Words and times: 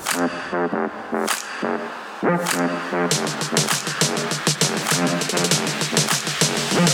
Thank 0.00 0.32
you. 6.80 6.87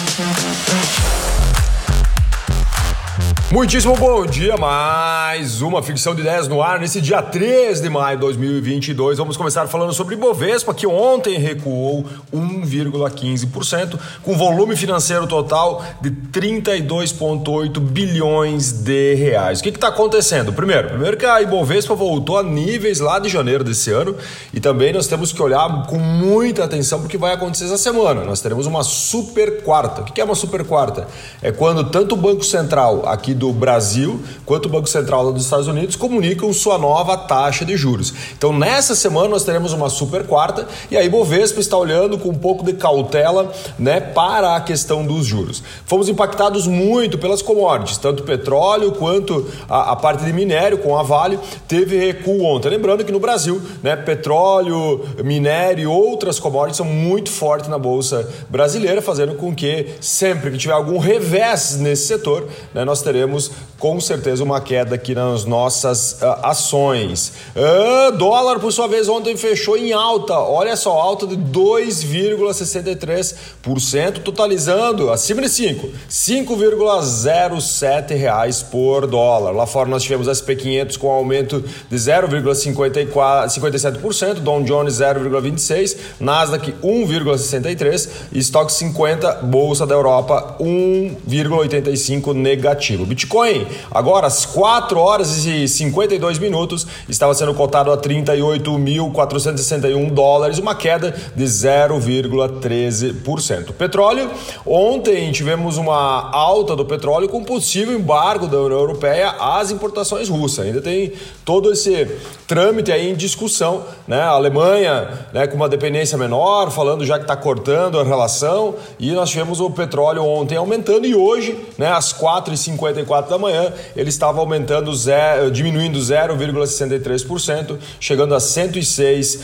Muitíssimo 3.55 3.95
bom 3.97 4.27
dia, 4.27 4.57
mais 4.57 5.63
uma 5.63 5.81
ficção 5.81 6.13
de 6.13 6.23
ideias 6.23 6.49
no 6.49 6.61
ar 6.61 6.81
nesse 6.81 7.01
dia 7.01 7.23
3 7.23 7.81
de 7.81 7.89
maio 7.89 8.17
de 8.17 8.23
2022. 8.23 9.17
Vamos 9.17 9.37
começar 9.37 9.69
falando 9.69 9.93
sobre 9.93 10.17
Bovespa, 10.17 10.75
que 10.75 10.89
ontem 10.89 11.39
recuou 11.39 12.05
1,15%, 12.35 13.97
com 14.25 14.37
volume 14.37 14.75
financeiro 14.75 15.29
total 15.29 15.85
de 16.01 16.11
32,8 16.11 17.79
bilhões 17.79 18.73
de 18.73 19.15
reais. 19.15 19.61
O 19.61 19.63
que 19.63 19.69
está 19.69 19.87
acontecendo? 19.87 20.53
Primeiro, 20.53 20.89
primeiro 20.89 21.17
que 21.17 21.25
a 21.25 21.41
Ibovespa 21.41 21.95
voltou 21.95 22.37
a 22.37 22.43
níveis 22.43 22.99
lá 22.99 23.21
de 23.21 23.29
janeiro 23.29 23.63
desse 23.63 23.93
ano 23.93 24.17
e 24.53 24.59
também 24.59 24.93
nós 24.93 25.07
temos 25.07 25.33
que 25.33 25.41
olhar 25.41 25.87
com 25.87 25.97
muita 25.97 26.65
atenção 26.65 27.01
porque 27.01 27.17
vai 27.17 27.33
acontecer 27.33 27.67
essa 27.67 27.79
semana. 27.79 28.25
Nós 28.25 28.41
teremos 28.41 28.67
uma 28.67 28.83
super 28.83 29.63
quarta. 29.63 30.01
O 30.01 30.05
que 30.07 30.21
é 30.21 30.25
uma 30.25 30.35
super 30.35 30.65
quarta? 30.65 31.07
É 31.41 31.53
quando 31.53 31.85
tanto 31.85 32.17
o 32.17 32.19
Banco 32.19 32.45
Central 32.45 33.05
aqui 33.07 33.33
do 33.33 33.44
do 33.45 33.53
Brasil 33.53 34.21
quanto 34.47 34.67
o 34.67 34.69
Banco 34.71 34.89
Central 34.89 35.31
dos 35.33 35.45
Estados 35.45 35.69
Unidos 35.69 35.97
comunicam 35.97 36.51
sua 36.53 36.79
nova 36.79 37.17
taxa 37.17 37.65
de 37.65 37.77
juros. 37.77 38.15
Então, 38.37 38.53
nessa 38.53 38.95
semana, 38.95 39.29
nós 39.29 39.45
teremos 39.45 39.73
uma 39.73 39.91
super 39.91 40.27
quarta 40.27 40.67
e 40.91 40.97
aí 40.97 41.09
Bovespa 41.09 41.61
está 41.61 41.77
olhando 41.77 42.17
com 42.17 42.31
um 42.31 42.35
pouco 42.35 42.65
de 42.65 42.73
cautela 42.73 43.53
né, 43.79 44.01
para 44.01 44.57
a 44.57 44.61
questão 44.61 45.05
dos 45.05 45.27
juros. 45.27 45.63
Fomos 45.85 46.09
impactados 46.09 46.67
muito 46.67 47.19
pelas 47.19 47.43
commodities, 47.43 47.99
tanto 47.99 48.23
petróleo 48.23 48.93
quanto 48.93 49.47
a, 49.69 49.93
a 49.93 49.97
parte 49.97 50.25
de 50.25 50.33
minério, 50.33 50.79
com 50.79 50.97
a 50.97 51.03
Vale, 51.03 51.39
teve 51.69 51.99
recuo 51.99 52.45
ontem. 52.45 52.71
Lembrando 52.71 53.05
que 53.05 53.13
no 53.13 53.21
Brasil, 53.21 53.61
né, 53.83 53.95
petróleo, 53.95 55.05
minério 55.23 55.83
e 55.83 55.87
outras 55.87 56.39
commodities 56.39 56.79
são 56.79 56.87
muito 56.87 57.31
fortes 57.31 57.69
na 57.69 57.79
Bolsa 57.79 58.27
brasileira, 58.49 59.03
fazendo 59.03 59.35
com 59.35 59.55
que 59.55 59.87
sempre 60.01 60.51
que 60.51 60.57
tiver 60.57 60.73
algum 60.73 60.99
revés 60.99 61.77
nesse 61.79 62.07
setor, 62.07 62.49
né, 62.73 62.85
nós 62.85 63.03
teremos 63.03 63.34
teremos 63.35 63.51
com 63.85 64.01
certeza 64.01 64.43
uma 64.43 64.61
queda 64.63 64.95
aqui 64.95 65.15
nas 65.15 65.45
nossas 65.45 66.23
uh, 66.23 66.39
ações. 66.43 67.35
Uh, 67.55 68.17
dólar, 68.17 68.59
por 68.59 68.73
sua 68.73 68.89
vez, 68.89 69.11
ontem 69.11 69.37
fechou 69.37 69.77
em 69.77 69.93
alta. 69.93 70.39
Olha 70.39 70.75
só, 70.75 70.93
alta 70.93 71.27
de 71.27 71.37
2,63%, 71.37 74.23
totalizando 74.23 75.11
acima 75.11 75.43
de 75.43 75.51
5, 75.51 75.91
5,07 76.09 78.17
reais 78.17 78.63
por 78.63 79.07
dólar. 79.07 79.51
Lá 79.51 79.67
fora 79.67 79.87
nós 79.87 80.03
tivemos 80.03 80.29
SP500 80.29 80.97
com 80.97 81.11
aumento 81.11 81.63
de 81.91 81.97
0,57%, 81.99 84.35
Dow 84.37 84.63
Jones 84.63 84.95
0,26%, 84.95 85.99
Nasdaq 86.19 86.73
1,63% 86.83 88.09
e 88.33 88.39
Stock 88.39 88.73
50, 88.73 89.43
Bolsa 89.43 89.87
da 89.87 89.95
Europa 89.95 90.57
1,85% 90.59 92.33
negativo. 92.33 93.05
Bitcoin, 93.05 93.74
agora 93.91 94.27
às 94.27 94.45
4 94.47 94.99
horas 94.99 95.45
e 95.47 95.67
52 95.67 96.39
minutos, 96.39 96.87
estava 97.09 97.33
sendo 97.35 97.55
cotado 97.55 97.91
a 97.91 97.97
38.461 97.97 100.11
dólares, 100.11 100.59
uma 100.59 100.75
queda 100.75 101.15
de 101.35 101.45
0,13%. 101.45 103.73
Petróleo, 103.73 104.31
ontem 104.67 105.33
tivemos 105.33 105.77
uma 105.77 106.31
alta 106.31 106.77
do 106.77 106.85
petróleo 106.85 107.29
com 107.29 107.43
possível 107.43 107.99
embargo 107.99 108.47
da 108.47 108.59
União 108.59 108.79
Europeia 108.79 109.31
às 109.41 109.71
importações 109.71 110.29
russas. 110.29 110.67
Ainda 110.67 110.83
tem 110.83 111.13
todo 111.45 111.73
esse 111.73 112.07
trâmite 112.47 112.93
aí 112.93 113.11
em 113.11 113.15
discussão, 113.15 113.83
né? 114.07 114.21
A 114.21 114.31
Alemanha, 114.31 115.27
né, 115.33 115.47
com 115.47 115.57
uma 115.57 115.69
dependência 115.69 116.19
menor, 116.19 116.71
falando 116.71 117.05
já 117.05 117.17
que 117.17 117.25
está 117.25 117.37
cortando 117.37 117.99
a 117.99 118.05
relação, 118.05 118.75
e 118.99 119.13
nós 119.13 119.31
tivemos 119.31 119.61
o 119.61 119.71
petróleo 119.71 120.25
ontem 120.25 120.57
aumentando 120.57 121.07
e 121.07 121.15
hoje, 121.15 121.57
né, 121.79 121.93
às 121.93 122.13
4h54 122.13 123.15
4 123.15 123.31
da 123.31 123.39
manhã, 123.39 123.54
ele 123.97 124.09
estava 124.09 124.41
aumentando, 124.41 124.95
zero, 124.95 125.51
diminuindo 125.51 125.99
0,63%, 125.99 127.79
chegando 127.99 128.35
a 128.35 128.41
106, 128.41 129.35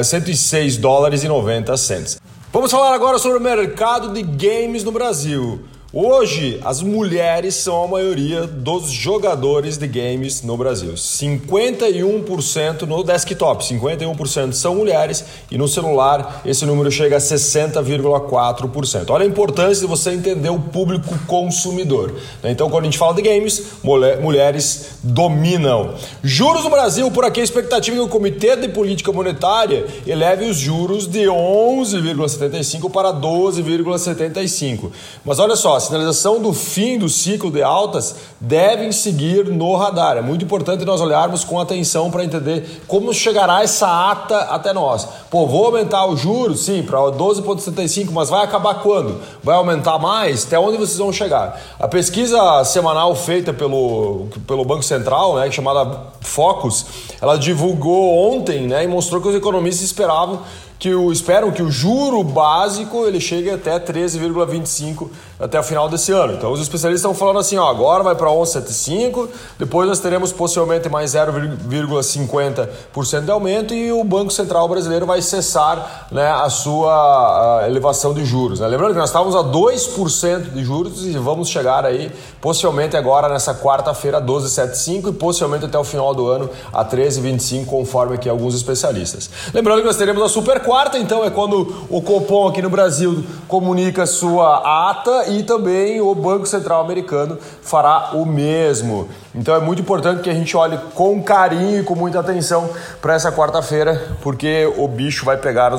uh, 0.00 0.04
106 0.04 0.76
dólares 0.76 1.24
e 1.24 1.28
90 1.28 1.76
cents. 1.76 2.20
Vamos 2.52 2.70
falar 2.70 2.94
agora 2.94 3.18
sobre 3.18 3.38
o 3.38 3.40
mercado 3.40 4.12
de 4.12 4.22
games 4.22 4.84
no 4.84 4.92
Brasil. 4.92 5.64
Hoje, 5.94 6.58
as 6.64 6.80
mulheres 6.80 7.54
são 7.56 7.84
a 7.84 7.86
maioria 7.86 8.46
dos 8.46 8.90
jogadores 8.90 9.76
de 9.76 9.86
games 9.86 10.40
no 10.40 10.56
Brasil. 10.56 10.94
51% 10.94 12.86
no 12.86 13.04
desktop, 13.04 13.62
51% 13.62 14.54
são 14.54 14.76
mulheres 14.76 15.22
e 15.50 15.58
no 15.58 15.68
celular 15.68 16.40
esse 16.46 16.64
número 16.64 16.90
chega 16.90 17.16
a 17.16 17.20
60,4%. 17.20 19.10
Olha 19.10 19.24
a 19.24 19.28
importância 19.28 19.82
de 19.82 19.86
você 19.86 20.12
entender 20.12 20.48
o 20.48 20.58
público 20.58 21.14
consumidor. 21.26 22.14
Né? 22.42 22.52
Então, 22.52 22.70
quando 22.70 22.84
a 22.84 22.86
gente 22.86 22.96
fala 22.96 23.12
de 23.12 23.20
games, 23.20 23.62
mulheres 23.82 24.92
dominam. 25.02 25.92
Juros 26.22 26.64
no 26.64 26.70
Brasil, 26.70 27.10
por 27.10 27.26
aqui 27.26 27.42
a 27.42 27.44
expectativa 27.44 27.98
é 27.98 28.00
que 28.00 28.06
o 28.06 28.08
Comitê 28.08 28.56
de 28.56 28.68
Política 28.68 29.12
Monetária 29.12 29.84
eleve 30.06 30.46
os 30.46 30.56
juros 30.56 31.06
de 31.06 31.24
11,75 31.24 32.90
para 32.90 33.12
12,75. 33.12 34.90
Mas 35.22 35.38
olha 35.38 35.54
só, 35.54 35.81
sinalização 35.82 36.40
do 36.40 36.52
fim 36.54 36.98
do 36.98 37.08
ciclo 37.08 37.50
de 37.50 37.62
altas 37.62 38.16
devem 38.40 38.90
seguir 38.90 39.46
no 39.48 39.76
radar. 39.76 40.16
É 40.16 40.22
muito 40.22 40.44
importante 40.44 40.84
nós 40.84 41.00
olharmos 41.00 41.44
com 41.44 41.60
atenção 41.60 42.10
para 42.10 42.24
entender 42.24 42.82
como 42.88 43.12
chegará 43.12 43.62
essa 43.62 44.10
ata 44.10 44.38
até 44.44 44.72
nós. 44.72 45.06
Pô, 45.30 45.46
vou 45.46 45.66
aumentar 45.66 46.06
o 46.06 46.16
juros, 46.16 46.64
sim, 46.64 46.82
para 46.82 46.98
12,75, 46.98 48.10
mas 48.10 48.30
vai 48.30 48.42
acabar 48.44 48.76
quando? 48.76 49.20
Vai 49.42 49.56
aumentar 49.56 49.98
mais? 49.98 50.46
Até 50.46 50.58
onde 50.58 50.78
vocês 50.78 50.98
vão 50.98 51.12
chegar? 51.12 51.60
A 51.78 51.86
pesquisa 51.86 52.64
semanal 52.64 53.14
feita 53.14 53.52
pelo, 53.52 54.28
pelo 54.46 54.64
Banco 54.64 54.82
Central, 54.82 55.36
né, 55.36 55.50
chamada 55.50 56.12
Focus, 56.20 56.86
ela 57.20 57.36
divulgou 57.36 58.32
ontem 58.32 58.66
né, 58.66 58.84
e 58.84 58.86
mostrou 58.86 59.20
que 59.20 59.28
os 59.28 59.34
economistas 59.34 59.84
esperavam 59.84 60.40
que 60.82 60.92
o, 60.92 61.12
esperam 61.12 61.52
que 61.52 61.62
o 61.62 61.70
juro 61.70 62.24
básico 62.24 63.06
ele 63.06 63.20
chegue 63.20 63.48
até 63.48 63.78
13,25 63.78 65.08
até 65.38 65.60
o 65.60 65.62
final 65.62 65.88
desse 65.88 66.10
ano. 66.10 66.32
Então 66.32 66.50
os 66.50 66.60
especialistas 66.60 67.08
estão 67.08 67.14
falando 67.14 67.38
assim, 67.38 67.56
ó, 67.56 67.70
agora 67.70 68.02
vai 68.02 68.16
para 68.16 68.28
11,75, 68.28 69.28
depois 69.60 69.88
nós 69.88 70.00
teremos 70.00 70.32
possivelmente 70.32 70.88
mais 70.88 71.12
0,50% 71.12 73.24
de 73.24 73.30
aumento 73.30 73.72
e 73.72 73.92
o 73.92 74.02
Banco 74.02 74.32
Central 74.32 74.68
brasileiro 74.68 75.06
vai 75.06 75.22
cessar 75.22 76.08
né, 76.10 76.28
a 76.28 76.50
sua 76.50 77.62
elevação 77.64 78.12
de 78.12 78.24
juros. 78.24 78.58
Né? 78.58 78.66
Lembrando 78.66 78.90
que 78.90 78.98
nós 78.98 79.10
estávamos 79.10 79.36
a 79.36 79.44
2% 79.44 80.52
de 80.52 80.64
juros 80.64 81.06
e 81.06 81.12
vamos 81.12 81.48
chegar 81.48 81.86
aí 81.86 82.10
possivelmente 82.40 82.96
agora 82.96 83.28
nessa 83.28 83.54
quarta-feira 83.54 84.18
a 84.18 84.20
12,75 84.20 85.10
e 85.10 85.12
possivelmente 85.12 85.64
até 85.64 85.78
o 85.78 85.84
final 85.84 86.12
do 86.12 86.28
ano 86.28 86.50
a 86.72 86.84
13,25 86.84 87.66
conforme 87.66 88.16
aqui 88.16 88.28
alguns 88.28 88.56
especialistas. 88.56 89.30
Lembrando 89.54 89.78
que 89.78 89.86
nós 89.86 89.96
teremos 89.96 90.20
a 90.24 90.28
super 90.28 90.58
quarta, 90.72 90.98
então 90.98 91.22
é 91.22 91.28
quando 91.28 91.86
o 91.90 92.00
Copom 92.00 92.48
aqui 92.48 92.62
no 92.62 92.70
Brasil 92.70 93.22
comunica 93.46 94.06
sua 94.06 94.88
ata 94.88 95.28
e 95.28 95.42
também 95.42 96.00
o 96.00 96.14
Banco 96.14 96.46
Central 96.46 96.80
americano 96.80 97.36
fará 97.60 98.12
o 98.14 98.24
mesmo. 98.24 99.06
Então 99.34 99.54
é 99.54 99.60
muito 99.60 99.80
importante 99.80 100.20
que 100.20 100.28
a 100.28 100.34
gente 100.34 100.54
olhe 100.54 100.76
com 100.94 101.22
carinho 101.22 101.80
e 101.80 101.82
com 101.82 101.94
muita 101.94 102.20
atenção 102.20 102.68
para 103.00 103.14
essa 103.14 103.32
quarta-feira, 103.32 104.08
porque 104.20 104.70
o 104.76 104.86
bicho 104.86 105.24
vai 105.24 105.38
pegar 105.38 105.70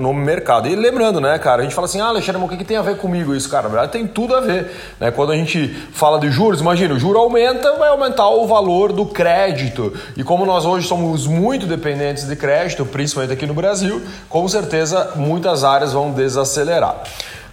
no 0.00 0.14
mercado. 0.14 0.66
E 0.66 0.74
lembrando, 0.74 1.20
né, 1.20 1.38
cara, 1.38 1.60
a 1.60 1.64
gente 1.64 1.74
fala 1.74 1.86
assim, 1.86 2.00
ah, 2.00 2.06
Alexandre, 2.06 2.40
mas 2.40 2.50
o 2.50 2.56
que, 2.56 2.64
tem 2.64 2.78
a 2.78 2.82
ver 2.82 2.96
comigo 2.96 3.34
isso, 3.34 3.50
cara? 3.50 3.64
Na 3.64 3.68
verdade, 3.68 3.92
tem 3.92 4.06
tudo 4.06 4.34
a 4.34 4.40
ver. 4.40 4.70
Né? 4.98 5.10
Quando 5.10 5.32
a 5.32 5.36
gente 5.36 5.68
fala 5.92 6.18
de 6.18 6.30
juros, 6.30 6.62
imagina, 6.62 6.94
o 6.94 6.98
juro 6.98 7.18
aumenta, 7.18 7.74
vai 7.74 7.90
aumentar 7.90 8.30
o 8.30 8.46
valor 8.46 8.92
do 8.92 9.04
crédito. 9.04 9.92
E 10.16 10.24
como 10.24 10.46
nós 10.46 10.64
hoje 10.64 10.88
somos 10.88 11.26
muito 11.26 11.66
dependentes 11.66 12.26
de 12.26 12.34
crédito, 12.34 12.86
principalmente 12.86 13.34
aqui 13.34 13.46
no 13.46 13.54
Brasil, 13.54 14.00
com 14.30 14.48
certeza 14.48 15.12
muitas 15.16 15.64
áreas 15.64 15.92
vão 15.92 16.12
desacelerar. 16.12 17.02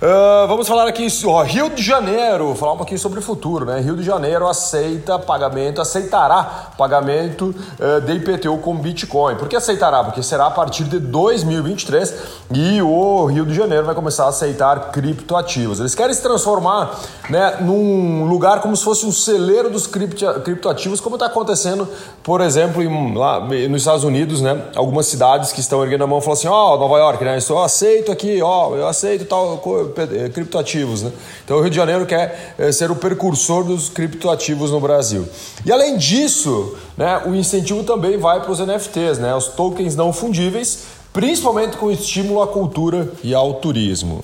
Uh, 0.01 0.47
vamos 0.47 0.65
falar 0.65 0.87
aqui, 0.87 1.05
ó, 1.25 1.43
Rio 1.43 1.69
de 1.71 1.83
Janeiro, 1.83 2.55
falar 2.55 2.71
um 2.71 2.77
pouquinho 2.77 2.97
sobre 2.97 3.19
o 3.19 3.21
futuro, 3.21 3.65
né? 3.65 3.81
Rio 3.81 3.97
de 3.97 4.03
Janeiro 4.03 4.47
aceita 4.47 5.19
pagamento, 5.19 5.81
aceitará 5.81 6.71
pagamento 6.77 7.53
uh, 7.77 7.99
de 7.99 8.13
IPTU 8.13 8.59
com 8.59 8.77
Bitcoin. 8.77 9.35
Por 9.35 9.49
que 9.49 9.57
aceitará? 9.57 10.01
Porque 10.01 10.23
será 10.23 10.45
a 10.45 10.51
partir 10.51 10.85
de 10.85 10.99
2023 10.99 12.13
e 12.53 12.81
o 12.81 13.25
Rio 13.25 13.45
de 13.45 13.53
Janeiro 13.53 13.85
vai 13.85 13.93
começar 13.93 14.23
a 14.23 14.29
aceitar 14.29 14.89
criptoativos. 14.91 15.81
Eles 15.81 15.93
querem 15.93 16.13
se 16.13 16.21
transformar 16.21 16.97
né, 17.29 17.57
num 17.59 18.23
lugar 18.23 18.61
como 18.61 18.77
se 18.77 18.85
fosse 18.85 19.05
um 19.05 19.11
celeiro 19.11 19.69
dos 19.69 19.85
criptoativos, 19.85 21.01
como 21.01 21.17
está 21.17 21.25
acontecendo, 21.25 21.85
por 22.23 22.39
exemplo, 22.39 22.81
em, 22.81 23.17
lá 23.17 23.41
nos 23.41 23.81
Estados 23.81 24.05
Unidos, 24.05 24.39
né? 24.39 24.61
Algumas 24.77 25.07
cidades 25.07 25.51
que 25.51 25.59
estão 25.59 25.83
erguendo 25.83 26.05
a 26.05 26.07
mão 26.07 26.21
falam 26.21 26.33
assim, 26.35 26.47
ó, 26.47 26.75
oh, 26.75 26.77
Nova 26.77 26.97
York, 26.97 27.21
né? 27.25 27.37
Eu 27.49 27.59
aceito 27.61 28.13
aqui, 28.13 28.41
ó, 28.41 28.77
eu 28.77 28.87
aceito 28.87 29.25
tal 29.25 29.57
coisa 29.57 29.88
eh, 29.88 29.88
criptoativos. 30.33 31.03
Né? 31.03 31.11
Então 31.43 31.57
o 31.57 31.61
Rio 31.61 31.69
de 31.69 31.75
Janeiro 31.75 32.05
quer 32.05 32.55
eh, 32.57 32.71
ser 32.71 32.91
o 32.91 32.95
precursor 32.95 33.63
dos 33.63 33.89
criptoativos 33.89 34.71
no 34.71 34.79
Brasil. 34.79 35.27
E 35.65 35.71
além 35.71 35.97
disso, 35.97 36.75
né, 36.97 37.21
o 37.25 37.35
incentivo 37.35 37.83
também 37.83 38.17
vai 38.17 38.41
para 38.41 38.51
os 38.51 38.59
NFTs, 38.59 39.19
né, 39.19 39.33
os 39.35 39.47
tokens 39.47 39.95
não 39.95 40.13
fundíveis, 40.13 40.79
principalmente 41.11 41.77
com 41.77 41.91
estímulo 41.91 42.41
à 42.41 42.47
cultura 42.47 43.11
e 43.23 43.33
ao 43.33 43.55
turismo. 43.55 44.23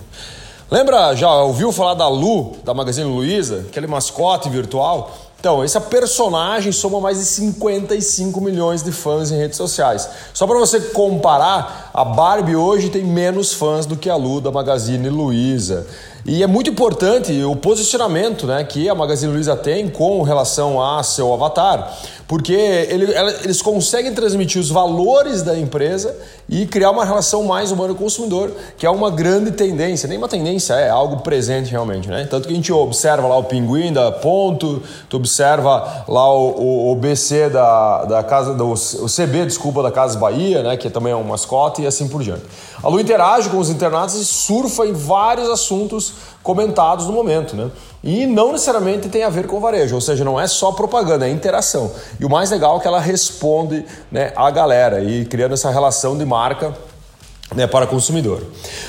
Lembra, 0.70 1.16
já 1.16 1.32
ouviu 1.44 1.72
falar 1.72 1.94
da 1.94 2.08
Lu, 2.08 2.54
da 2.64 2.74
Magazine 2.74 3.10
Luiza, 3.10 3.66
aquele 3.70 3.86
mascote 3.86 4.50
virtual? 4.50 5.12
Então, 5.45 5.63
essa 5.63 5.80
personagem 5.80 6.71
soma 6.71 7.00
mais 7.00 7.19
de 7.19 7.25
55 7.25 8.42
milhões 8.42 8.81
de 8.81 8.92
fãs 8.92 9.30
em 9.30 9.38
redes 9.38 9.57
sociais. 9.57 10.09
Só 10.33 10.47
para 10.47 10.57
você 10.57 10.80
comparar, 10.80 11.92
a 11.94 12.03
Barbie 12.03 12.56
hoje 12.56 12.89
tem 12.89 13.03
menos 13.03 13.53
fãs 13.53 13.86
do 13.86 13.95
que 13.95 14.09
a 14.09 14.15
Lu 14.15 14.42
da 14.42 14.51
Magazine 14.51 15.07
Luiza. 15.07 15.86
E 16.27 16.42
é 16.42 16.48
muito 16.48 16.72
importante 16.72 17.44
o 17.44 17.56
posicionamento 17.56 18.48
né, 18.48 18.63
que 18.63 18.89
a 18.89 18.95
Magazine 18.95 19.31
Luiza 19.31 19.56
tem 19.56 19.88
com 19.88 20.24
relação 20.24 20.81
a 20.81 21.04
seu 21.04 21.31
avatar, 21.31 21.95
porque 22.27 22.51
ele, 22.51 23.13
eles 23.44 23.62
conseguem 23.62 24.12
transmitir 24.12 24.60
os 24.60 24.72
valores 24.72 25.44
da 25.44 25.56
empresa 25.56 26.18
e 26.50 26.66
criar 26.66 26.89
uma 26.89 27.06
relação 27.06 27.44
mais 27.44 27.72
humano-consumidor, 27.72 28.51
que 28.75 28.88
é 28.88 28.89
uma 28.89 29.12
grande 29.12 29.51
tendência, 29.51 30.10
nem 30.10 30.18
uma 30.18 30.27
tendência, 30.27 30.74
é 30.74 30.89
algo 30.89 31.18
presente 31.18 31.69
realmente. 31.69 32.07
Né? 32.07 32.25
Tanto 32.28 32.48
que 32.48 32.54
a 32.54 32.56
gente 32.56 32.74
observa 32.74 33.28
lá 33.28 33.38
o 33.38 33.44
pinguim 33.44 33.94
da 33.94 34.12
Ponto, 34.12 34.81
tu 35.07 35.18
observa 35.18 36.06
lá 36.07 36.33
o, 36.33 36.92
o, 36.92 36.95
BC 36.95 37.50
da, 37.50 38.06
da 38.06 38.24
casa, 38.24 38.56
do, 38.56 38.71
o 38.71 39.06
CB, 39.06 39.45
desculpa, 39.45 39.83
da 39.83 39.92
Casa 39.92 40.18
Bahia, 40.18 40.63
né, 40.63 40.75
que 40.75 40.89
também 40.89 41.13
é 41.13 41.16
um 41.16 41.24
mascote 41.24 41.83
e 41.83 41.86
assim 41.86 42.07
por 42.07 42.24
diante. 42.24 42.42
A 42.81 42.89
Lu 42.89 43.00
interage 43.00 43.50
com 43.50 43.57
os 43.57 43.69
internautas 43.69 44.16
e 44.16 44.25
surfa 44.25 44.88
em 44.88 44.94
vários 44.94 45.50
assuntos 45.50 46.15
comentados 46.44 47.08
no 47.08 47.14
momento, 47.14 47.56
né? 47.56 47.72
E 48.04 48.26
não 48.26 48.52
necessariamente 48.52 49.10
tem 49.10 49.24
a 49.24 49.30
ver 49.30 49.48
com 49.48 49.60
varejo, 49.60 49.96
ou 49.96 50.02
seja, 50.02 50.24
não 50.24 50.40
é 50.40 50.46
só 50.46 50.72
propaganda, 50.72 51.28
é 51.28 51.32
interação. 51.32 51.92
E 52.20 52.26
o 52.26 52.30
mais 52.30 52.52
legal 52.52 52.78
é 52.78 52.80
que 52.80 52.88
ela 52.88 53.00
responde 53.00 53.84
né, 54.12 54.32
à 54.36 54.52
galera 54.52 55.02
e 55.02 55.26
criando 55.26 55.54
essa 55.54 55.72
relação 55.72 56.16
de 56.16 56.24
marca 56.24 56.74
né, 57.54 57.66
para 57.68 57.88
consumidor. 57.88 58.44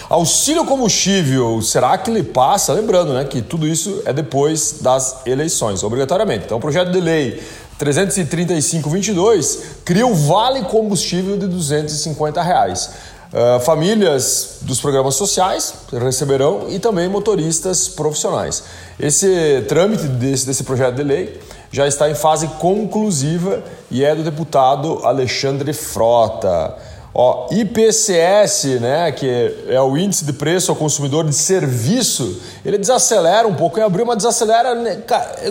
Auxílio 0.08 0.64
combustível, 0.64 1.60
será 1.62 1.96
que 1.96 2.10
ele 2.10 2.22
passa? 2.22 2.72
Lembrando 2.72 3.12
né, 3.14 3.24
que 3.24 3.42
tudo 3.42 3.66
isso 3.66 4.02
é 4.04 4.12
depois 4.12 4.76
das 4.80 5.26
eleições, 5.26 5.82
obrigatoriamente. 5.82 6.44
Então, 6.44 6.58
o 6.58 6.60
projeto 6.60 6.90
de 6.90 7.00
lei 7.00 7.42
335-22 7.78 9.60
cria 9.84 10.06
o 10.06 10.14
vale 10.14 10.62
combustível 10.62 11.36
de 11.36 11.46
250 11.46 12.42
reais. 12.42 12.90
Uh, 13.32 13.60
famílias 13.60 14.58
dos 14.62 14.80
programas 14.80 15.16
sociais 15.16 15.74
receberão 15.92 16.66
e 16.68 16.78
também 16.78 17.08
motoristas 17.08 17.88
profissionais. 17.88 18.62
Esse 18.98 19.64
trâmite 19.68 20.06
desse, 20.06 20.46
desse 20.46 20.62
projeto 20.62 20.94
de 20.94 21.02
lei 21.02 21.40
já 21.70 21.86
está 21.86 22.08
em 22.08 22.14
fase 22.14 22.46
conclusiva 22.60 23.62
e 23.90 24.04
é 24.04 24.14
do 24.14 24.22
deputado 24.22 25.00
Alexandre 25.04 25.72
Frota. 25.72 26.76
Ó, 27.18 27.48
IPCS, 27.50 28.78
né, 28.78 29.10
que 29.10 29.26
é 29.68 29.80
o 29.80 29.96
índice 29.96 30.22
de 30.22 30.34
preço 30.34 30.70
ao 30.70 30.76
consumidor 30.76 31.24
de 31.24 31.34
serviço, 31.34 32.42
ele 32.62 32.76
desacelera 32.76 33.48
um 33.48 33.54
pouco 33.54 33.80
em 33.80 33.82
abril, 33.82 34.04
mas 34.04 34.18
desacelera, 34.18 34.74
né, 34.74 34.98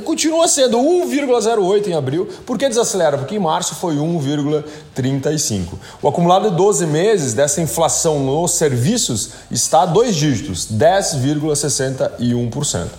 continua 0.04 0.48
sendo 0.48 0.78
1,08 0.78 1.88
em 1.88 1.96
abril. 1.96 2.30
Por 2.46 2.60
que 2.60 2.70
desacelera? 2.70 3.18
Porque 3.18 3.34
em 3.34 3.40
março 3.40 3.74
foi 3.74 3.96
1,35. 3.96 5.70
O 6.04 6.08
acumulado 6.08 6.52
de 6.52 6.56
12 6.56 6.86
meses 6.86 7.34
dessa 7.34 7.60
inflação 7.60 8.20
nos 8.20 8.52
serviços 8.52 9.32
está 9.50 9.82
a 9.82 9.88
dois 9.88 10.16
dígitos, 10.16 10.68
10,61%. 10.72 12.90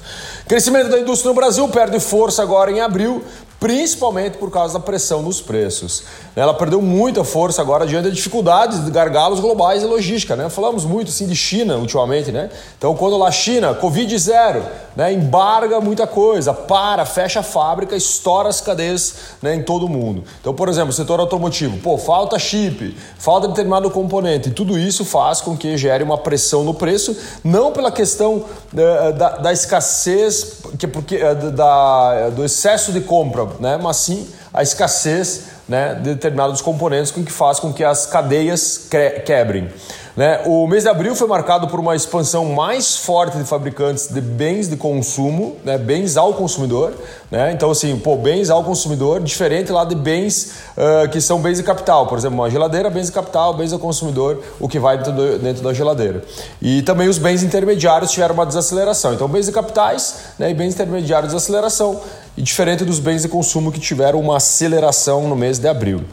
Crescimento 0.48 0.88
da 0.88 0.98
indústria 0.98 1.28
no 1.28 1.36
Brasil 1.36 1.68
perde 1.68 2.00
força 2.00 2.42
agora 2.42 2.72
em 2.72 2.80
abril, 2.80 3.22
principalmente 3.58 4.36
por 4.38 4.50
causa 4.50 4.74
da 4.74 4.80
pressão 4.80 5.22
nos 5.22 5.40
preços. 5.40 6.04
Ela 6.34 6.52
perdeu 6.52 6.82
muita 6.82 7.24
força 7.24 7.62
agora 7.62 7.86
diante 7.86 8.04
das 8.04 8.14
dificuldades 8.14 8.84
de 8.84 8.90
gargalos 8.90 9.40
globais 9.40 9.82
e 9.82 9.86
logística. 9.86 10.36
Né? 10.36 10.48
Falamos 10.50 10.84
muito 10.84 11.10
sim, 11.10 11.26
de 11.26 11.34
China 11.34 11.76
ultimamente. 11.76 12.30
Né? 12.30 12.50
Então, 12.76 12.94
quando 12.94 13.16
lá 13.16 13.30
China, 13.30 13.74
Covid 13.74 14.18
zero, 14.18 14.62
né? 14.94 15.12
embarga 15.12 15.80
muita 15.80 16.06
coisa, 16.06 16.52
para, 16.52 17.06
fecha 17.06 17.40
a 17.40 17.42
fábrica, 17.42 17.96
estoura 17.96 18.48
as 18.48 18.60
cadeias 18.60 19.14
né? 19.40 19.54
em 19.54 19.62
todo 19.62 19.86
o 19.86 19.88
mundo. 19.88 20.24
Então, 20.40 20.52
por 20.52 20.68
exemplo, 20.68 20.92
setor 20.92 21.20
automotivo, 21.20 21.78
pô, 21.78 21.96
falta 21.96 22.38
chip, 22.38 22.96
falta 23.18 23.48
determinado 23.48 23.90
componente. 23.90 24.50
E 24.50 24.52
tudo 24.52 24.78
isso 24.78 25.04
faz 25.04 25.40
com 25.40 25.56
que 25.56 25.76
gere 25.78 26.04
uma 26.04 26.18
pressão 26.18 26.64
no 26.64 26.74
preço, 26.74 27.16
não 27.42 27.72
pela 27.72 27.90
questão 27.90 28.44
uh, 28.72 29.12
da, 29.16 29.30
da, 29.38 29.52
escassez, 29.52 30.58
que, 30.76 30.87
porque, 30.87 31.17
uh, 31.23 31.50
da, 31.52 32.31
do 32.31 32.44
excesso 32.44 32.93
de 32.93 33.00
compra, 33.00 33.46
né? 33.61 33.78
mas 33.81 33.96
sim 33.99 34.28
a 34.52 34.62
escassez 34.62 35.55
né, 35.68 35.94
de 35.94 36.14
determinados 36.14 36.60
componentes 36.60 37.10
com 37.10 37.24
que 37.24 37.32
faz 37.32 37.58
com 37.58 37.72
que 37.72 37.82
as 37.82 38.06
cadeias 38.06 38.88
quebrem. 39.24 39.68
Né? 40.16 40.40
O 40.46 40.66
mês 40.66 40.84
de 40.84 40.88
abril 40.88 41.14
foi 41.14 41.28
marcado 41.28 41.68
por 41.68 41.78
uma 41.78 41.94
expansão 41.94 42.46
mais 42.46 42.96
forte 42.96 43.36
de 43.36 43.44
fabricantes 43.44 44.08
de 44.08 44.20
bens 44.22 44.66
de 44.66 44.74
consumo, 44.74 45.56
né? 45.62 45.76
bens 45.76 46.16
ao 46.16 46.32
consumidor. 46.32 46.94
Né? 47.30 47.52
Então, 47.52 47.70
assim, 47.70 47.98
pô, 47.98 48.16
bens 48.16 48.48
ao 48.48 48.64
consumidor, 48.64 49.20
diferente 49.20 49.70
lá 49.70 49.84
de 49.84 49.94
bens 49.94 50.54
uh, 50.74 51.06
que 51.10 51.20
são 51.20 51.38
bens 51.38 51.58
de 51.58 51.62
capital. 51.62 52.06
Por 52.06 52.16
exemplo, 52.16 52.38
uma 52.38 52.48
geladeira, 52.48 52.88
bens 52.88 53.06
de 53.06 53.12
capital, 53.12 53.52
bens 53.52 53.74
ao 53.74 53.78
consumidor, 53.78 54.42
o 54.58 54.66
que 54.66 54.78
vai 54.78 54.96
dentro, 54.96 55.12
do, 55.12 55.38
dentro 55.38 55.62
da 55.62 55.74
geladeira. 55.74 56.24
E 56.62 56.80
também 56.80 57.08
os 57.08 57.18
bens 57.18 57.42
intermediários 57.42 58.10
tiveram 58.10 58.32
uma 58.32 58.46
desaceleração. 58.46 59.12
Então, 59.12 59.28
bens 59.28 59.44
de 59.44 59.52
capitais 59.52 60.20
né? 60.38 60.50
e 60.50 60.54
bens 60.54 60.72
intermediários 60.72 61.32
de 61.32 61.36
aceleração 61.36 62.00
e 62.36 62.42
diferente 62.42 62.84
dos 62.84 62.98
bens 62.98 63.22
de 63.22 63.28
consumo 63.28 63.72
que 63.72 63.80
tiveram 63.80 64.20
uma 64.20 64.36
aceleração 64.36 65.28
no 65.28 65.34
mês 65.34 65.58
de 65.58 65.68
abril. 65.68 66.04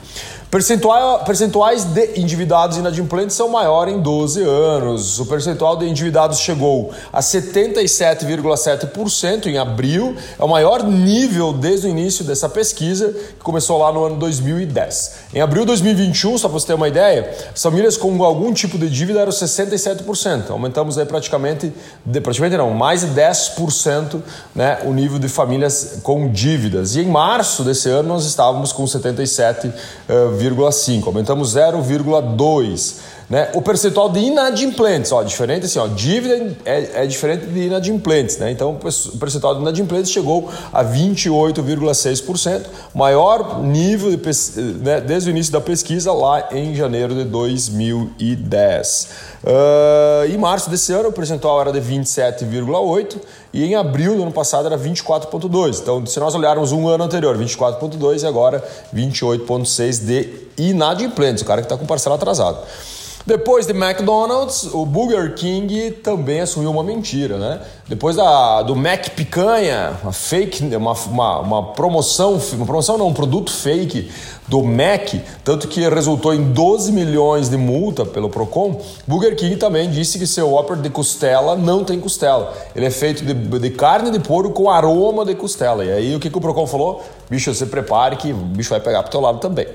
Percentual, 0.54 1.24
percentuais 1.24 1.84
de 1.84 2.12
endividados 2.16 2.78
inadimplentes 2.78 3.36
são 3.36 3.50
maiores 3.50 3.92
em 3.92 4.00
12 4.00 4.44
anos. 4.44 5.20
O 5.20 5.26
percentual 5.26 5.76
de 5.76 5.90
endividados 5.90 6.38
chegou 6.38 6.92
a 7.12 7.22
77,7% 7.22 9.48
em 9.48 9.58
abril, 9.58 10.16
é 10.38 10.44
o 10.44 10.48
maior 10.48 10.84
nível 10.84 11.54
desde 11.54 11.88
o 11.88 11.90
início 11.90 12.24
dessa 12.24 12.48
pesquisa, 12.48 13.10
que 13.10 13.44
começou 13.44 13.80
lá 13.80 13.92
no 13.92 14.06
ano 14.06 14.18
2010. 14.18 15.24
Em 15.34 15.42
abril 15.42 15.62
de 15.62 15.68
2021, 15.70 16.38
só 16.38 16.48
para 16.48 16.60
você 16.60 16.68
ter 16.68 16.76
uma 16.76 16.88
ideia, 16.88 17.36
as 17.52 17.60
famílias 17.60 17.98
com 17.98 18.24
algum 18.24 18.54
tipo 18.54 18.78
de 18.78 18.88
dívida 18.92 19.22
eram 19.22 19.32
67%. 19.32 20.52
Aumentamos 20.52 21.00
aí 21.00 21.06
praticamente, 21.08 21.74
praticamente 22.22 22.58
não, 22.58 22.70
mais 22.70 23.02
de 23.02 23.08
10% 23.08 24.22
né, 24.54 24.82
o 24.86 24.94
nível 24.94 25.18
de 25.18 25.28
famílias 25.28 25.98
com 26.04 26.30
dívidas. 26.30 26.96
E 26.96 27.02
em 27.02 27.08
março 27.08 27.64
desse 27.64 27.90
ano 27.90 28.10
nós 28.10 28.28
estávamos 28.28 28.72
com 28.72 28.84
77%. 28.84 29.74
0,5, 30.50 31.08
aumentamos 31.08 31.56
0,2. 31.56 32.96
Né? 33.30 33.50
O 33.54 33.62
percentual 33.62 34.10
de 34.10 34.20
inadimplentes, 34.20 35.12
ó, 35.12 35.24
diferente 35.24 35.66
assim, 35.66 35.80
ó, 35.80 35.88
dívida 35.88 36.56
é, 36.66 37.04
é 37.04 37.08
diferente 37.08 37.46
de 37.46 37.62
inadimplentes, 37.62 38.38
né? 38.38 38.52
Então 38.52 38.72
o 38.72 39.18
percentual 39.18 39.56
de 39.56 39.62
inadimplentes 39.62 40.12
chegou 40.12 40.52
a 40.72 40.84
28,6%, 40.84 42.66
maior 42.94 43.60
nível 43.64 44.12
de, 44.12 44.18
né, 44.62 45.02
desde 45.02 45.30
o 45.30 45.32
início 45.32 45.52
da 45.52 45.62
pesquisa 45.62 46.12
lá 46.12 46.50
em 46.52 46.76
janeiro 46.76 47.16
de 47.16 47.24
2010. 47.24 49.08
Uh, 49.44 50.32
em 50.32 50.38
março 50.38 50.70
desse 50.70 50.94
ano 50.94 51.10
o 51.10 51.12
percentual 51.12 51.60
era 51.60 51.72
de 51.72 51.80
27,8% 51.80 53.18
e 53.54 53.64
em 53.64 53.76
abril 53.76 54.16
do 54.16 54.24
ano 54.24 54.32
passado 54.32 54.66
era 54.66 54.78
24,2%. 54.78 55.80
Então, 55.82 56.06
se 56.06 56.20
nós 56.20 56.34
olharmos 56.34 56.72
um 56.72 56.88
ano 56.88 57.04
anterior, 57.04 57.38
24,2% 57.38 58.24
e 58.24 58.26
agora 58.26 58.64
28,6% 58.94 60.06
de 60.06 60.48
inadimplentes, 60.58 61.44
o 61.44 61.46
cara 61.46 61.62
que 61.62 61.66
está 61.66 61.78
com 61.78 61.86
parcela 61.86 62.16
atrasado. 62.16 62.58
Depois 63.26 63.66
de 63.66 63.72
McDonald's, 63.72 64.66
o 64.74 64.86
Burger 64.86 65.34
King 65.34 65.92
também 65.92 66.42
assumiu 66.42 66.70
uma 66.72 66.84
mentira, 66.84 67.38
né? 67.38 67.62
Depois 67.88 68.18
da, 68.18 68.62
do 68.64 68.76
Mac 68.76 69.12
Picanha, 69.12 69.98
uma 70.04 70.12
fake, 70.12 70.62
uma, 70.76 70.92
uma, 70.92 71.40
uma 71.40 71.64
promoção, 71.72 72.38
uma 72.52 72.66
promoção 72.66 72.98
não, 72.98 73.08
um 73.08 73.14
produto 73.14 73.50
fake 73.50 74.12
do 74.46 74.62
Mac, 74.62 75.14
tanto 75.42 75.70
que 75.70 75.88
resultou 75.88 76.34
em 76.34 76.52
12 76.52 76.92
milhões 76.92 77.48
de 77.48 77.56
multa 77.56 78.06
pelo 78.06 78.30
Procon, 78.30 78.82
Burger 79.08 79.38
King 79.38 79.56
também 79.56 79.90
disse 79.90 80.20
que 80.20 80.28
seu 80.28 80.50
Whopper 80.50 80.76
de 80.76 80.90
costela 80.90 81.56
não 81.56 81.86
tem 81.86 82.02
costela. 82.02 82.54
Ele 82.76 82.86
é 82.86 82.92
feito 82.92 83.24
de, 83.24 83.34
de 83.34 83.70
carne 83.70 84.12
de 84.12 84.20
porco 84.20 84.52
com 84.52 84.70
aroma 84.70 85.24
de 85.24 85.34
costela. 85.34 85.86
E 85.86 85.92
aí 85.94 86.14
o 86.14 86.20
que, 86.20 86.30
que 86.30 86.38
o 86.38 86.42
Procon 86.42 86.68
falou? 86.68 87.02
Bicho, 87.30 87.54
você 87.54 87.66
prepare 87.66 88.18
que 88.18 88.34
o 88.34 88.36
bicho 88.36 88.70
vai 88.70 88.82
pegar 88.82 89.02
pro 89.02 89.12
teu 89.12 89.22
lado 89.22 89.40
também. 89.40 89.68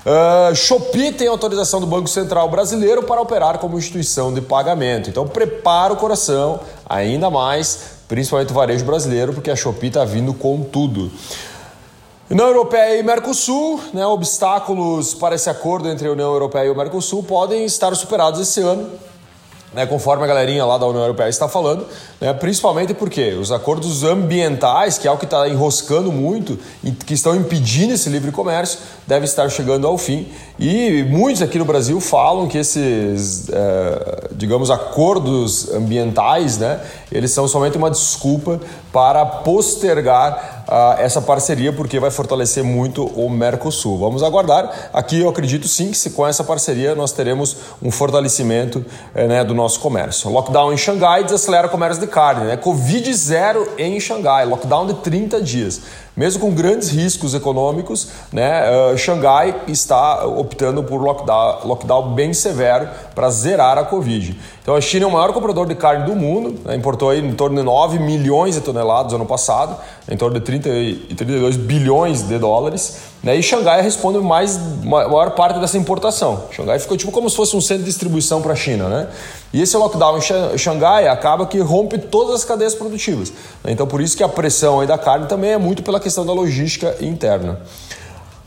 Uh, 0.00 0.54
Shopee 0.54 1.12
tem 1.12 1.28
autorização 1.28 1.78
do 1.78 1.86
Banco 1.86 2.08
Central 2.08 2.48
Brasileiro 2.48 3.02
para 3.02 3.20
operar 3.20 3.58
como 3.58 3.78
instituição 3.78 4.32
de 4.32 4.40
pagamento. 4.40 5.10
Então 5.10 5.28
prepara 5.28 5.92
o 5.92 5.96
coração 5.96 6.60
ainda 6.88 7.28
mais, 7.28 7.98
principalmente 8.08 8.50
o 8.50 8.54
varejo 8.54 8.84
brasileiro, 8.84 9.34
porque 9.34 9.50
a 9.50 9.56
Shopee 9.56 9.88
está 9.88 10.04
vindo 10.04 10.32
com 10.32 10.62
tudo. 10.62 11.10
União 12.30 12.46
Europeia 12.46 12.98
e 12.98 13.02
Mercosul, 13.02 13.80
né, 13.92 14.06
obstáculos 14.06 15.12
para 15.14 15.34
esse 15.34 15.50
acordo 15.50 15.88
entre 15.88 16.08
a 16.08 16.12
União 16.12 16.32
Europeia 16.32 16.66
e 16.66 16.70
o 16.70 16.76
Mercosul 16.76 17.22
podem 17.22 17.64
estar 17.64 17.94
superados 17.94 18.40
esse 18.40 18.60
ano 18.60 18.88
né, 19.72 19.86
conforme 19.86 20.24
a 20.24 20.26
galerinha 20.26 20.64
lá 20.64 20.76
da 20.76 20.86
União 20.86 21.02
Europeia 21.02 21.28
está 21.28 21.48
falando, 21.48 21.86
né, 22.20 22.32
principalmente 22.32 22.92
porque 22.92 23.32
os 23.34 23.52
acordos 23.52 24.02
ambientais, 24.02 24.98
que 24.98 25.06
é 25.06 25.10
o 25.10 25.16
que 25.16 25.24
está 25.24 25.48
enroscando 25.48 26.10
muito 26.10 26.58
e 26.82 26.90
que 26.90 27.14
estão 27.14 27.34
impedindo 27.36 27.94
esse 27.94 28.08
livre 28.08 28.32
comércio, 28.32 28.78
devem 29.06 29.24
estar 29.24 29.48
chegando 29.48 29.86
ao 29.86 29.96
fim. 29.96 30.28
E 30.58 31.04
muitos 31.04 31.40
aqui 31.42 31.58
no 31.58 31.64
Brasil 31.64 32.00
falam 32.00 32.48
que 32.48 32.58
esses, 32.58 33.48
é, 33.48 34.28
digamos, 34.32 34.70
acordos 34.70 35.72
ambientais, 35.72 36.58
né, 36.58 36.80
eles 37.10 37.30
são 37.30 37.46
somente 37.46 37.76
uma 37.76 37.90
desculpa 37.90 38.60
para 38.92 39.24
postergar 39.24 40.64
uh, 40.68 41.00
essa 41.00 41.20
parceria, 41.20 41.72
porque 41.72 41.98
vai 42.00 42.10
fortalecer 42.10 42.64
muito 42.64 43.06
o 43.06 43.28
Mercosul. 43.30 43.98
Vamos 43.98 44.22
aguardar. 44.22 44.90
Aqui 44.92 45.20
eu 45.20 45.28
acredito 45.28 45.68
sim 45.68 45.90
que 45.90 45.96
se 45.96 46.10
com 46.10 46.26
essa 46.26 46.42
parceria 46.42 46.94
nós 46.94 47.12
teremos 47.12 47.56
um 47.82 47.90
fortalecimento 47.90 48.84
eh, 49.14 49.26
né, 49.26 49.44
do 49.44 49.54
nosso 49.54 49.80
comércio. 49.80 50.30
Lockdown 50.30 50.72
em 50.72 50.76
Xangai 50.76 51.24
desacelera 51.24 51.66
o 51.66 51.70
comércio 51.70 52.00
de 52.00 52.08
carne. 52.08 52.46
Né? 52.46 52.56
Covid 52.56 53.12
zero 53.14 53.68
em 53.78 53.98
Xangai, 54.00 54.44
lockdown 54.44 54.86
de 54.86 54.94
30 54.94 55.40
dias. 55.40 55.80
Mesmo 56.20 56.38
com 56.38 56.52
grandes 56.52 56.90
riscos 56.90 57.32
econômicos, 57.32 58.08
né, 58.30 58.64
uh, 58.70 58.98
Xangai 58.98 59.62
está 59.66 60.26
optando 60.26 60.84
por 60.84 61.00
lockdown, 61.00 61.60
lockdown 61.64 62.14
bem 62.14 62.34
severo 62.34 62.90
para 63.14 63.30
zerar 63.30 63.78
a 63.78 63.84
Covid. 63.84 64.38
Então 64.60 64.76
a 64.76 64.82
China 64.82 65.06
é 65.06 65.08
o 65.08 65.12
maior 65.12 65.32
comprador 65.32 65.66
de 65.66 65.74
carne 65.74 66.04
do 66.04 66.14
mundo, 66.14 66.60
né, 66.62 66.76
importou 66.76 67.14
em 67.14 67.32
torno 67.32 67.56
de 67.56 67.62
9 67.62 67.98
milhões 68.00 68.54
de 68.54 68.60
toneladas 68.60 69.14
ano 69.14 69.24
passado, 69.24 69.74
em 70.10 70.16
torno 70.18 70.38
de 70.38 70.44
30 70.44 70.68
e 70.68 70.94
32 71.16 71.56
bilhões 71.56 72.20
de 72.20 72.38
dólares. 72.38 72.98
Né, 73.22 73.36
e 73.36 73.42
Xangai 73.42 73.82
responde 73.82 74.18
mais 74.18 74.58
maior 74.82 75.32
parte 75.32 75.60
dessa 75.60 75.76
importação. 75.76 76.44
Xangai 76.50 76.78
ficou 76.78 76.96
tipo 76.96 77.12
como 77.12 77.28
se 77.28 77.36
fosse 77.36 77.54
um 77.54 77.60
centro 77.60 77.82
de 77.82 77.90
distribuição 77.90 78.40
para 78.40 78.54
a 78.54 78.56
China. 78.56 78.88
Né? 78.88 79.08
E 79.52 79.60
esse 79.60 79.76
lockdown 79.76 80.18
em 80.18 80.58
Xangai 80.58 81.06
acaba 81.06 81.46
que 81.46 81.58
rompe 81.58 81.98
todas 81.98 82.36
as 82.36 82.44
cadeias 82.44 82.74
produtivas. 82.74 83.30
Então 83.66 83.86
por 83.86 84.00
isso 84.00 84.16
que 84.16 84.22
a 84.22 84.28
pressão 84.28 84.80
aí 84.80 84.86
da 84.86 84.96
carne 84.96 85.26
também 85.26 85.50
é 85.50 85.58
muito 85.58 85.82
pela 85.82 86.00
questão 86.00 86.24
da 86.24 86.32
logística 86.32 86.96
interna. 87.02 87.60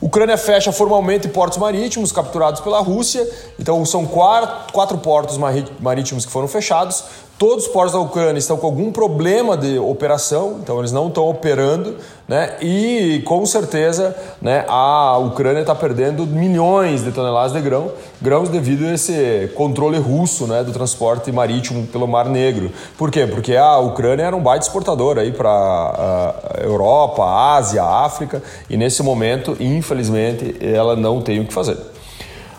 Ucrânia 0.01 0.37
fecha 0.37 0.71
formalmente 0.71 1.29
portos 1.29 1.57
marítimos 1.57 2.11
capturados 2.11 2.59
pela 2.59 2.79
Rússia. 2.81 3.25
Então 3.59 3.85
são 3.85 4.05
quatro 4.05 4.97
portos 4.97 5.37
marítimos 5.79 6.25
que 6.25 6.31
foram 6.31 6.47
fechados. 6.47 7.03
Todos 7.37 7.65
os 7.65 7.71
portos 7.71 7.93
da 7.93 7.99
Ucrânia 7.99 8.37
estão 8.37 8.55
com 8.55 8.67
algum 8.67 8.91
problema 8.91 9.57
de 9.57 9.77
operação, 9.77 10.59
então 10.61 10.79
eles 10.79 10.91
não 10.91 11.07
estão 11.07 11.27
operando, 11.27 11.95
né? 12.27 12.55
E 12.61 13.21
com 13.25 13.45
certeza, 13.45 14.15
né, 14.41 14.63
a 14.67 15.17
Ucrânia 15.17 15.61
está 15.61 15.73
perdendo 15.73 16.25
milhões 16.27 17.03
de 17.03 17.11
toneladas 17.11 17.51
de 17.51 17.59
grão, 17.59 17.91
grãos 18.21 18.49
devido 18.49 18.85
a 18.85 18.93
esse 18.93 19.51
controle 19.55 19.97
russo, 19.97 20.47
né, 20.47 20.63
do 20.63 20.71
transporte 20.71 21.31
marítimo 21.31 21.85
pelo 21.87 22.07
Mar 22.07 22.29
Negro. 22.29 22.71
Por 22.97 23.11
quê? 23.11 23.25
Porque 23.25 23.57
a 23.57 23.79
Ucrânia 23.79 24.23
era 24.23 24.35
um 24.35 24.41
baita 24.41 24.65
exportador 24.65 25.17
aí 25.17 25.31
para 25.31 25.49
a 25.49 26.61
Europa, 26.61 27.25
Ásia, 27.25 27.83
África, 27.83 28.41
e 28.69 28.77
nesse 28.77 29.01
momento, 29.03 29.57
infelizmente, 29.59 30.55
ela 30.61 30.95
não 30.95 31.19
tem 31.19 31.41
o 31.41 31.45
que 31.45 31.53
fazer. 31.53 31.92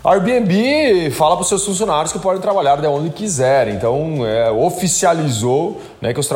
Airbnb 0.04 1.10
fala 1.12 1.34
para 1.34 1.42
os 1.42 1.48
seus 1.48 1.64
funcionários 1.64 2.12
que 2.12 2.18
podem 2.18 2.38
trabalhar 2.38 2.76
de 2.76 2.86
onde 2.86 3.08
quiserem. 3.08 3.74
Então, 3.74 4.26
é, 4.26 4.50
oficializou 4.50 5.80
né, 6.04 6.12
que, 6.12 6.20
os 6.20 6.28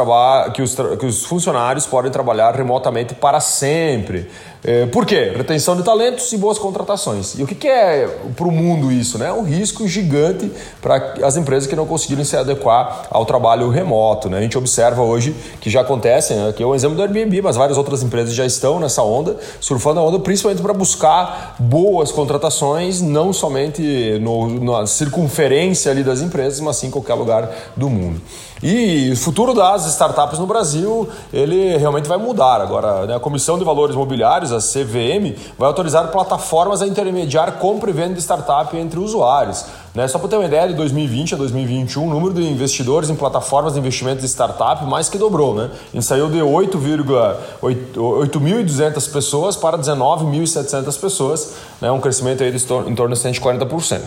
que, 0.55 0.63
os 0.63 0.75
que 0.99 1.05
os 1.05 1.27
funcionários 1.27 1.87
podem 1.87 2.11
trabalhar 2.11 2.55
remotamente 2.55 3.15
para 3.15 3.39
sempre. 3.39 4.27
É, 4.65 4.87
por 4.87 5.05
quê? 5.05 5.31
Retenção 5.37 5.77
de 5.77 5.83
talentos 5.83 6.33
e 6.33 6.39
boas 6.39 6.59
contratações. 6.59 7.39
E 7.39 7.43
o 7.43 7.47
que, 7.47 7.55
que 7.55 7.69
é 7.69 8.09
para 8.35 8.49
o 8.49 8.51
mundo 8.51 8.91
isso? 8.91 9.19
Né? 9.19 9.31
Um 9.31 9.43
risco 9.43 9.87
gigante 9.87 10.51
para 10.81 11.17
as 11.23 11.37
empresas 11.37 11.69
que 11.69 11.77
não 11.77 11.85
conseguirem 11.85 12.25
se 12.25 12.35
adequar 12.35 13.09
ao 13.11 13.27
trabalho 13.27 13.69
remoto. 13.69 14.31
Né? 14.31 14.39
A 14.39 14.41
gente 14.41 14.57
observa 14.57 15.03
hoje 15.03 15.37
que 15.61 15.69
já 15.69 15.83
acontece, 15.83 16.33
né? 16.33 16.49
aqui 16.49 16.63
é 16.63 16.67
um 16.67 16.75
exemplo 16.75 16.97
do 16.97 17.03
Airbnb, 17.03 17.43
mas 17.43 17.55
várias 17.55 17.77
outras 17.77 18.03
empresas 18.03 18.35
já 18.35 18.47
estão 18.47 18.81
nessa 18.81 19.03
onda, 19.03 19.37
surfando 19.61 20.01
a 20.01 20.03
onda, 20.03 20.19
principalmente 20.19 20.63
para 20.63 20.73
buscar 20.73 21.57
boas 21.59 22.11
contratações, 22.11 23.03
não 23.03 23.35
somente 23.35 24.19
no, 24.19 24.81
na 24.81 24.87
circunferência 24.87 25.93
ali 25.93 26.03
das 26.03 26.23
empresas, 26.23 26.59
mas 26.59 26.77
sim 26.77 26.87
em 26.87 26.91
qualquer 26.91 27.15
lugar 27.15 27.51
do 27.77 27.91
mundo. 27.91 28.19
E 28.63 29.11
o 29.13 29.17
futuro 29.17 29.55
das 29.55 29.87
startups 29.87 30.39
no 30.39 30.47
Brasil, 30.47 31.09
ele 31.33 31.77
realmente 31.77 32.09
vai 32.09 32.19
mudar. 32.19 32.61
Agora, 32.61 33.07
né, 33.07 33.15
a 33.15 33.21
Comissão 33.21 33.57
de 33.57 33.65
Valores 33.65 33.95
Mobiliários, 33.95 34.51
a 34.53 34.59
CVM, 34.59 35.37
vai 35.57 35.69
autorizar 35.69 36.09
plataformas 36.09 36.83
a 36.83 36.87
intermediar 36.87 37.53
compra 37.59 37.91
e 37.91 37.93
venda 37.93 38.15
de 38.15 38.21
startup 38.21 38.77
entre 38.77 38.99
usuários. 38.99 39.65
Né? 39.95 40.09
Só 40.09 40.19
para 40.19 40.29
ter 40.29 40.37
uma 40.37 40.45
ideia, 40.45 40.69
de 40.69 40.75
2020 40.75 41.35
a 41.35 41.37
2021, 41.37 42.05
o 42.05 42.11
número 42.11 42.35
de 42.35 42.43
investidores 42.43 43.09
em 43.11 43.15
plataformas 43.15 43.75
de 43.75 43.79
investimento 43.79 44.21
de 44.21 44.29
startup 44.29 44.85
mais 44.85 45.09
que 45.09 45.19
dobrou. 45.19 45.55
Né? 45.55 45.71
A 45.73 45.97
gente 45.97 46.05
saiu 46.05 46.29
de 46.29 46.39
8.200 46.39 49.13
pessoas 49.13 49.55
para 49.57 49.79
19.700 49.79 51.01
pessoas, 51.01 51.55
né? 51.81 51.93
um 51.93 52.01
crescimento 52.01 52.43
aí 52.43 52.51
de 52.51 52.59
em 52.59 52.95
torno 52.95 53.15
de 53.15 53.21
140%. 53.21 54.01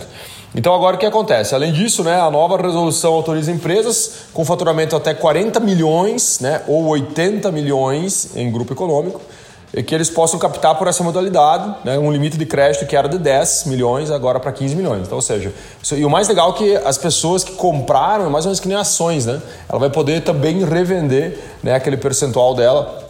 Então 0.54 0.74
agora 0.74 0.98
o 0.98 1.00
que 1.00 1.06
acontece? 1.06 1.56
Além 1.56 1.72
disso, 1.72 2.04
né, 2.04 2.20
a 2.20 2.30
nova 2.30 2.58
resolução 2.58 3.14
autoriza 3.14 3.52
empresas 3.52 4.26
com 4.34 4.44
faturamento 4.44 4.96
até 4.96 5.14
40 5.14 5.60
milhões 5.62 6.40
né, 6.42 6.62
ou 6.68 6.88
80 6.88 7.50
milhões 7.52 8.36
em 8.36 8.52
grupo 8.52 8.74
econômico 8.74 9.22
que 9.86 9.96
eles 9.96 10.10
possam 10.10 10.38
captar 10.38 10.76
por 10.76 10.88
essa 10.88 11.02
modalidade, 11.02 11.74
né, 11.86 11.98
um 11.98 12.12
limite 12.12 12.38
de 12.38 12.46
crédito 12.46 12.86
que 12.86 12.94
era 12.94 13.08
de 13.08 13.18
10 13.18 13.64
milhões 13.68 14.12
agora 14.12 14.38
para 14.38 14.52
15 14.52 14.76
milhões. 14.76 15.04
Então, 15.04 15.16
ou 15.16 15.22
seja, 15.22 15.54
e 15.94 16.04
o 16.04 16.10
mais 16.10 16.28
legal 16.28 16.52
é 16.52 16.54
que 16.54 16.76
as 16.76 16.98
pessoas 16.98 17.42
que 17.42 17.54
compraram, 17.54 18.30
mais 18.30 18.44
ou 18.44 18.50
menos 18.50 18.60
que 18.60 18.68
nem 18.68 18.76
ações, 18.76 19.26
né, 19.26 19.42
ela 19.70 19.80
vai 19.80 19.90
poder 19.90 20.24
também 20.24 20.66
revender 20.66 21.40
né, 21.64 21.74
aquele 21.74 21.96
percentual 21.96 22.54
dela 22.54 23.02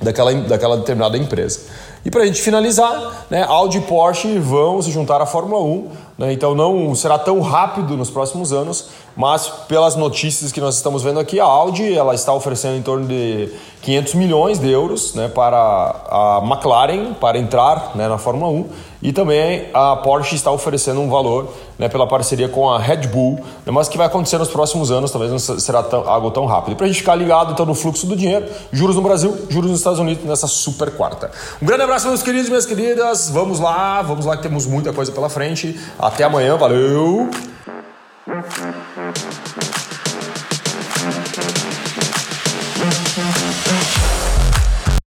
daquela, 0.00 0.32
daquela 0.32 0.76
determinada 0.76 1.18
empresa. 1.18 1.60
E 2.04 2.10
para 2.10 2.22
a 2.22 2.26
gente 2.26 2.40
finalizar, 2.40 3.26
né, 3.28 3.44
Audi 3.44 3.78
e 3.78 3.80
Porsche 3.82 4.38
vão 4.38 4.80
se 4.80 4.90
juntar 4.90 5.20
à 5.20 5.26
Fórmula 5.26 5.62
1, 5.62 5.88
né, 6.18 6.32
então 6.32 6.54
não 6.54 6.94
será 6.94 7.18
tão 7.18 7.40
rápido 7.40 7.96
nos 7.96 8.10
próximos 8.10 8.52
anos, 8.52 8.88
mas 9.18 9.48
pelas 9.66 9.96
notícias 9.96 10.52
que 10.52 10.60
nós 10.60 10.76
estamos 10.76 11.02
vendo 11.02 11.18
aqui, 11.18 11.40
a 11.40 11.44
Audi 11.44 11.92
ela 11.92 12.14
está 12.14 12.32
oferecendo 12.32 12.76
em 12.76 12.82
torno 12.82 13.04
de 13.04 13.48
500 13.82 14.14
milhões 14.14 14.60
de 14.60 14.70
euros 14.70 15.12
né, 15.12 15.26
para 15.26 15.58
a 15.58 16.40
McLaren 16.44 17.14
para 17.14 17.36
entrar 17.36 17.96
né, 17.96 18.06
na 18.06 18.16
Fórmula 18.16 18.52
1 18.52 18.68
e 19.02 19.12
também 19.12 19.70
a 19.74 19.96
Porsche 19.96 20.36
está 20.36 20.52
oferecendo 20.52 21.00
um 21.00 21.10
valor 21.10 21.52
né, 21.76 21.88
pela 21.88 22.06
parceria 22.06 22.48
com 22.48 22.70
a 22.70 22.78
Red 22.78 23.08
Bull, 23.08 23.40
né, 23.66 23.72
mas 23.72 23.88
que 23.88 23.98
vai 23.98 24.06
acontecer 24.06 24.38
nos 24.38 24.50
próximos 24.50 24.92
anos, 24.92 25.10
talvez 25.10 25.32
não 25.32 25.38
será 25.40 25.82
tão, 25.82 26.08
algo 26.08 26.30
tão 26.30 26.46
rápido. 26.46 26.76
Para 26.76 26.86
a 26.86 26.88
gente 26.88 27.00
ficar 27.00 27.16
ligado 27.16 27.52
então 27.52 27.66
no 27.66 27.74
fluxo 27.74 28.06
do 28.06 28.14
dinheiro, 28.14 28.46
juros 28.70 28.94
no 28.94 29.02
Brasil, 29.02 29.36
juros 29.50 29.68
nos 29.68 29.80
Estados 29.80 29.98
Unidos 29.98 30.24
nessa 30.26 30.46
super 30.46 30.92
quarta. 30.92 31.28
Um 31.60 31.66
grande 31.66 31.82
abraço, 31.82 32.06
meus 32.06 32.22
queridos 32.22 32.46
e 32.46 32.50
minhas 32.50 32.66
queridas. 32.66 33.30
Vamos 33.30 33.58
lá, 33.58 34.00
vamos 34.00 34.26
lá 34.26 34.36
que 34.36 34.44
temos 34.44 34.64
muita 34.64 34.92
coisa 34.92 35.10
pela 35.10 35.28
frente. 35.28 35.76
Até 35.98 36.22
amanhã, 36.22 36.56
valeu! 36.56 37.28